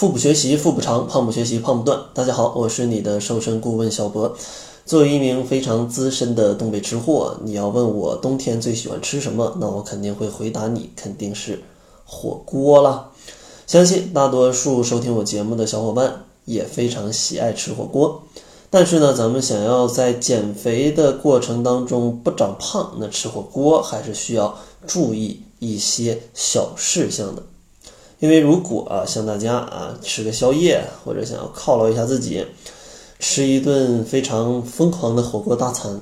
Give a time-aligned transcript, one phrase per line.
[0.00, 2.00] 腹部学习腹部长，胖不学习胖不断。
[2.14, 4.34] 大家好，我是你的瘦身顾问小博。
[4.86, 11.62] 作为一名非常资深的东北吃货，你要问我冬天最喜欢吃什么，那我肯定会回答你，肯定是
[12.06, 13.10] 火锅了。
[13.66, 18.22] 相信大多数收听我节目的小伙伴也非常喜爱吃火锅。
[18.70, 24.56] 但是呢，咱们想要在减肥的过程当中不长胖，那吃火锅还是需要
[24.86, 27.42] 注意一些小事项的。
[28.20, 32.46] 因为如果啊，像大家啊吃个宵夜，或者想要犒劳一下自己，
[33.18, 35.98] 吃一顿非常疯狂的火锅大餐，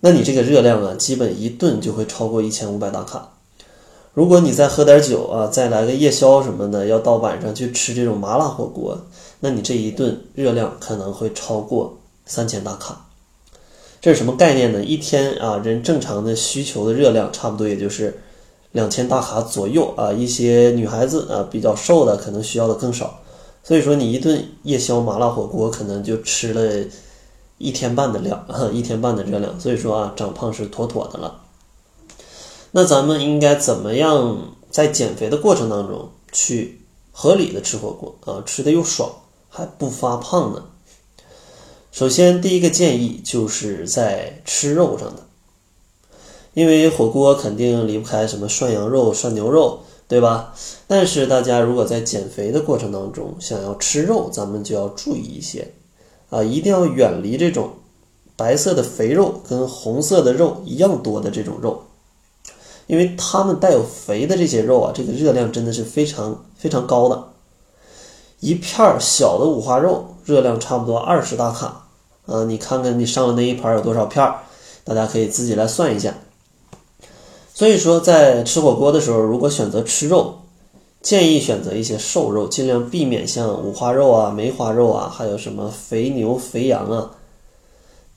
[0.00, 3.30] 那你这个热量啊，基本一顿就会超过一千五百大卡。
[4.14, 9.00] 如果你再喝点酒啊，再来个夜宵什么的，要到晚上去吃这种麻辣火锅，
[9.38, 13.06] 那你这一顿热量可能会超过三千大卡。
[14.00, 14.82] 这是什么概念呢？
[14.82, 18.18] 一天啊，人正常的需求的热量差不多也就是。
[18.76, 23.20] 两千大卡左右啊，一些女孩子啊比较瘦的可能需要的更少，
[23.64, 26.84] 所以说你一顿夜宵麻辣火锅可能就吃了
[27.56, 31.40] 一天半的量啊， 一天半的热量，所以说啊长胖是妥妥的了。
[32.72, 39.10] 那咱们应该怎么样在减肥的过程当中去合理的吃火锅啊，吃的又爽
[39.48, 40.62] 还不发胖呢？
[41.90, 45.22] 首先第一个建议就是在吃肉上的。
[46.56, 50.54] 因为火锅肯定离不开什么涮羊肉、涮牛肉，对吧？
[50.86, 55.74] 但是大家如果在减肥的过程当中想要吃肉，咱们就要注意一些，
[56.30, 57.72] 啊，一定要远离这种
[58.36, 61.82] 白色的肥肉跟红色的肉一样多的这种肉，
[62.86, 67.22] 因为它们带有肥的这些肉啊，这个热量真的是非常非常高的。
[68.40, 71.88] 一片小的五花肉热量差不多二十大卡，
[72.24, 74.26] 啊，你看看你上了那一盘有多少片，
[74.84, 76.14] 大家可以自己来算一下。
[77.56, 80.40] 所以说，在吃火锅的时候，如果选择吃肉，
[81.00, 87.12] 建议选择一些瘦肉，尽量避免像五花肉啊、梅花肉啊，还有什么肥牛、肥羊啊，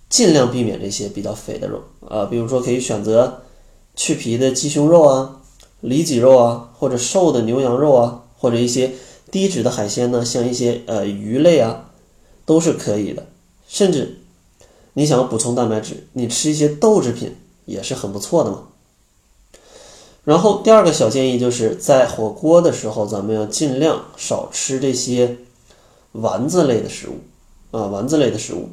[0.09, 2.25] 尽量避免这些比较肥的肉啊。
[2.25, 3.43] 比如说，可以选择
[3.95, 5.39] 去皮的鸡胸肉啊、
[5.79, 8.91] 里脊肉啊，或者瘦的牛羊肉啊，或者一些
[9.31, 11.91] 低脂的海鲜呢，像一些呃鱼类啊，
[12.45, 13.25] 都是可以的。
[13.69, 14.19] 甚至
[14.91, 18.63] 你想要补充蛋白质，你吃一些豆制品也是很不错的嘛。
[20.29, 25.37] 然后第二个小建议就是在火锅的时候，咱们要尽量少吃这些
[26.11, 27.15] 丸子类的食物
[27.75, 28.69] 啊，丸子类的食物，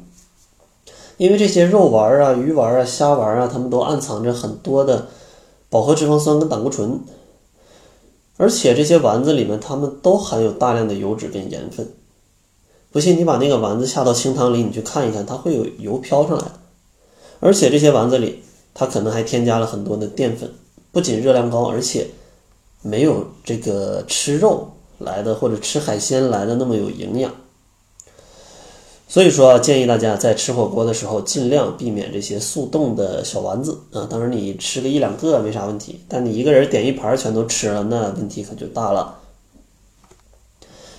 [1.17, 5.07] 因为这些肉丸啊、鱼丸啊、虾丸啊，它们都暗藏着很多的
[5.67, 6.99] 饱和脂肪酸跟胆固醇，
[8.37, 11.91] 而且这些丸子里面它们都含有大量的油脂跟盐分。
[12.91, 16.51] 不信你把那个丸子下到清汤里，你去看一看，它会有油飘上来的。
[17.39, 18.43] 而且这些丸子里，
[18.75, 20.53] 它可能还添加了很多的淀粉。
[20.97, 22.07] 不仅热量高，而且
[22.81, 27.31] 没有这个吃肉来的或者吃海鲜来的那么有营养。
[29.07, 34.07] 所以说，建议大家在吃火锅的时候尽量避免这些速冻的小丸子啊。
[34.09, 39.19] 当然，你吃个一两个没啥问题，但你一个人点一盘全都吃了，那问题可就大了。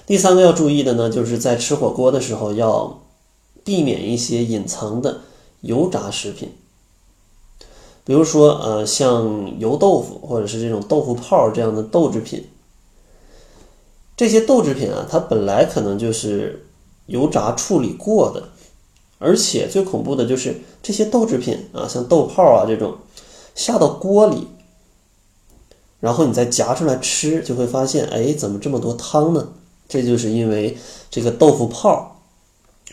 [0.06, 3.00] 第三个要注意的呢，就是在吃火锅的时候要
[3.64, 5.22] 避免一些隐藏的
[5.62, 6.52] 油炸食品。
[8.08, 12.42] 比如说，呃，像油豆腐或者是这种豆腐泡这样的豆制品，
[14.16, 16.66] 这些豆制品啊，它本来可能就是
[17.04, 18.48] 油炸处理过的，
[19.18, 22.96] 而且最恐怖的就是这些豆制品啊，像豆泡啊这种，
[23.54, 24.48] 下到锅里，
[26.00, 29.48] 然后你再夹出来吃，就会发现，哎，怎么这么多汤呢？
[29.86, 30.78] 这就是因为
[31.10, 32.22] 这个豆腐泡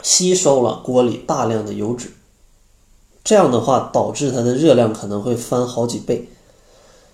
[0.01, 2.11] 吸收了锅里大量的油脂。
[3.25, 6.29] 这样的话，导致它的热量可能会翻好几倍。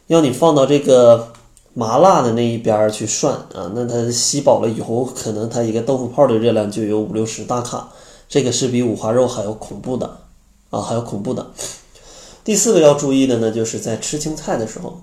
[0.07, 1.29] 要你放到这个
[1.73, 7.89] 麻辣的那一边去涮啊，那它吸饱了以后，可能它一个豆腐泡的热量就有五六十大卡，
[8.27, 10.17] 这个是比五花肉还要恐怖的
[10.69, 11.47] 啊，还要恐怖的。
[12.43, 14.99] 第四个要注意的呢，就是在吃青菜的时候，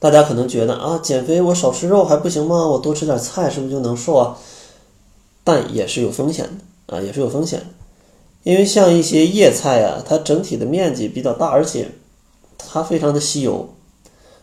[0.00, 2.66] 大家可能觉得啊，减肥我少吃肉还不行吗？
[2.66, 4.36] 我多吃点菜是不是就能瘦啊？
[5.44, 6.50] 但也是有风险
[6.88, 7.64] 的啊，也是有风险。
[8.46, 11.90] 因为像一些叶菜啊，它整体的面积比较大，而且
[12.56, 13.68] 它非常的吸油。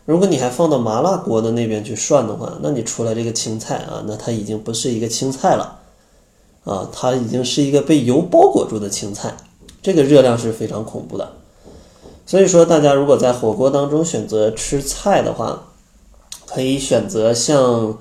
[0.03, 5.79] 如果你还放到麻辣锅的那边去涮的话，那你出来这个青菜啊，那它已经不是一个青菜了，
[6.65, 9.37] 啊，它已经是一个被油包裹住的青菜，
[9.81, 11.31] 这个热量是非常恐怖的。
[12.25, 15.67] 所以说，大家如果在火锅当中选择吃菜的话，
[16.45, 17.97] 可以选择像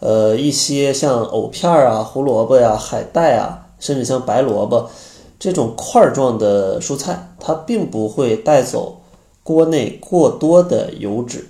[0.00, 4.90] 呃一些像藕片啊、胡萝卜呀、海带啊，甚至像白萝卜。
[5.42, 9.00] 这种块状的蔬菜，它并不会带走
[9.42, 11.48] 锅内过多的油脂，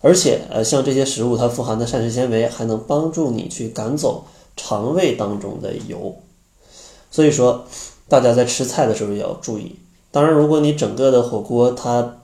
[0.00, 4.24] 而且呃，像这些食物它富含的膳食纤维还能帮助你去赶走
[4.56, 6.16] 肠胃当中的油。
[7.12, 7.64] 所以说，
[8.08, 9.76] 大家在吃菜的时候也要注意。
[10.10, 12.16] 当然，如果你整个的火锅它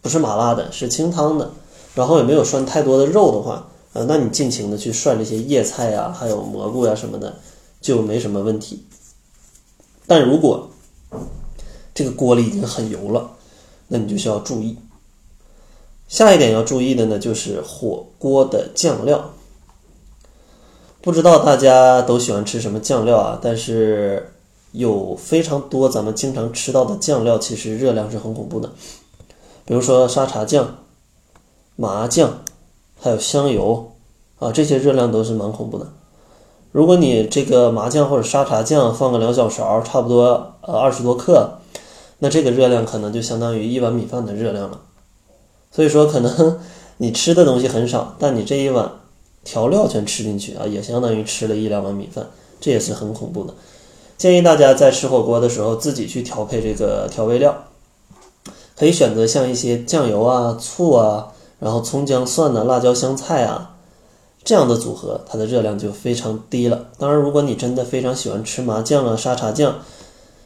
[0.00, 1.50] 不是麻辣的，是清汤的，
[1.96, 7.34] 然后也没有涮太多的肉的话，呃，那你尽情的去涮这些叶菜呀，还有蘑菇呀什么的，
[7.80, 8.84] 就没什么问题。
[10.06, 10.70] 但如果
[11.94, 13.30] 这个锅里已经很油了，
[13.88, 14.76] 那你就需要注意。
[16.08, 19.32] 下一点要注意的呢，就是火锅的酱料。
[21.00, 23.38] 不知道大家都喜欢吃什么酱料啊？
[23.42, 24.32] 但是
[24.72, 28.70] 有非常多咱们经常吃到的酱料，其实热量是很恐怖的。
[29.64, 30.78] 比如说沙茶酱、
[31.76, 32.42] 麻酱，
[33.00, 33.92] 还有香油
[34.38, 35.92] 啊，这些热量都是蛮恐怖的。
[36.74, 41.58] 如果你这个麻酱或者沙茶酱放个两小勺，差不多呃二十多克，
[42.18, 44.80] 那这个热量可能就相当于一碗米饭的热量了。
[45.70, 46.58] 所以说，可能
[46.96, 48.90] 你吃的东西很少，但你这一碗
[49.44, 52.26] 调料全吃进去啊，也相当于吃了一两碗米饭，
[52.60, 53.54] 这也是很恐怖的。
[54.18, 57.54] 建议大家在吃火锅的时候自己去调配这个调味料。
[58.76, 61.28] 可以选择像一些酱油啊、醋啊，
[61.60, 63.73] 然后葱姜蒜的辣椒香菜啊
[64.44, 66.86] 这样的组合，它的热量就非常低了。
[66.98, 69.74] 当然，如果你真的非常喜欢吃麻酱啊、沙茶酱，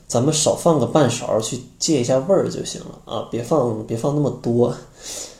[0.06, 4.72] 咱们少放个半勺去借一下味儿就行了啊，别放别放那么多。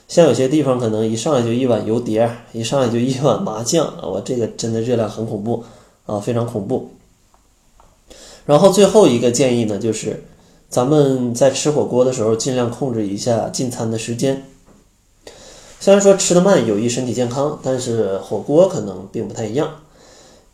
[0.09, 5.63] 像有些地方可能一上来就一碗油碟，一上来就一碗麻酱啊，我这个真的热量很恐怖
[6.07, 6.91] 啊，非常恐怖。
[8.45, 10.25] 然后最后一个建议呢，就是。
[10.71, 14.45] 咱们在吃火锅的时候，尽量控制一下进餐的时间。
[15.81, 19.71] 虽然说吃的慢有益身体健康，但是火锅可能并不太一样。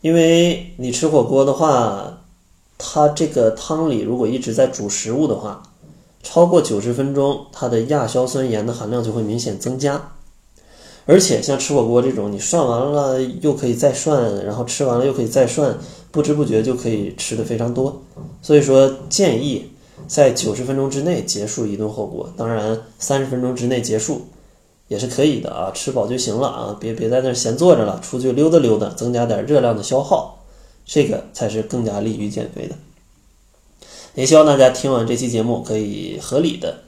[0.02, 2.18] 因为你吃火锅的话，
[2.76, 5.62] 它这个汤里如果一直在煮食物的话，
[6.22, 10.12] 超过九十分钟，它的亚硝酸盐的含量就会明显增加。
[11.06, 15.78] 而且像吃火锅这种，你涮完了又可以再涮，然后吃完了又可以再涮，
[16.10, 18.02] 不知不觉就可以吃的非常多。
[18.42, 19.70] 所以说建议。
[20.08, 24.22] 在九十分钟之内结束一顿火锅，当然三十分钟之内结束
[24.88, 30.44] 也是可以的啊，吃饱就行了啊，别别在那闲坐着了，出去溜达溜达，增加点热量的消耗，
[30.84, 32.74] 这个才是更加利于减肥的。
[34.14, 36.78] 也希望大家听完这期节目可以合理的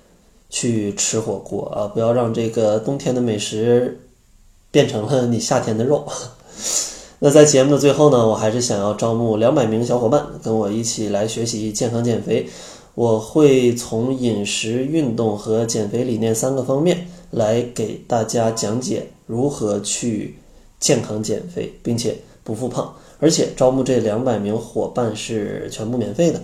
[0.48, 4.00] 去吃火锅啊，不要让这个冬天的美食
[4.70, 6.06] 变成了你夏天的肉。
[7.18, 12.46] 那在节目的最后呢，我还是想要招募两百名小伙伴跟我一起来学习健康减肥。
[12.94, 20.36] 我会从饮食、运动和减肥理念三个方面来给大家讲解如何去
[20.80, 22.94] 健康减肥，并且不复胖。
[23.18, 26.40] 而且招募这两百名伙伴是全部免费的。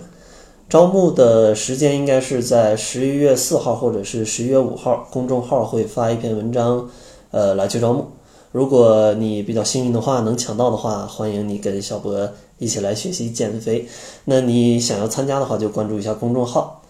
[0.69, 6.89] 招募的时间应该是在十一月四号或者是十一月五号，公众号会发一篇文章，
[7.31, 8.07] 呃，来去招募。
[8.51, 13.87] 如果你比较幸运的话，能抢到的话，欢迎你跟小博一起来学习减肥。
[14.25, 16.82] 那你想要参加的话，就关注一下公众号，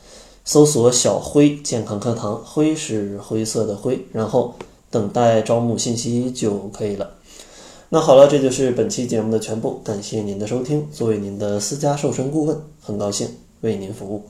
[0.45, 4.54] 搜索“小辉健康课堂”，辉是灰色的灰，然后
[4.92, 7.10] 等待招募信息就可以了。
[7.90, 10.86] 那好了，这就是本期节目的全部，感谢您的收听。
[10.92, 13.28] 作为您的私家瘦身顾问，很高兴
[13.62, 14.24] 为您服务。